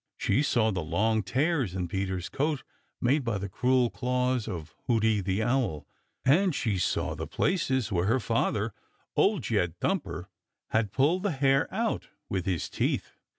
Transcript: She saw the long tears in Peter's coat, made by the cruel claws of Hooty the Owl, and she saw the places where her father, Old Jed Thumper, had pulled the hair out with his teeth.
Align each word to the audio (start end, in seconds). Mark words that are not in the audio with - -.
She 0.17 0.41
saw 0.41 0.71
the 0.71 0.81
long 0.83 1.21
tears 1.21 1.75
in 1.75 1.87
Peter's 1.87 2.27
coat, 2.27 2.63
made 2.99 3.23
by 3.23 3.37
the 3.37 3.47
cruel 3.47 3.91
claws 3.91 4.47
of 4.47 4.73
Hooty 4.87 5.21
the 5.21 5.43
Owl, 5.43 5.85
and 6.25 6.55
she 6.55 6.79
saw 6.79 7.13
the 7.13 7.27
places 7.27 7.91
where 7.91 8.05
her 8.05 8.19
father, 8.19 8.73
Old 9.15 9.43
Jed 9.43 9.77
Thumper, 9.79 10.27
had 10.69 10.91
pulled 10.91 11.21
the 11.21 11.29
hair 11.29 11.71
out 11.71 12.07
with 12.29 12.47
his 12.47 12.67
teeth. 12.67 13.13